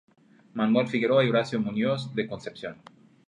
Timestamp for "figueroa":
0.87-1.23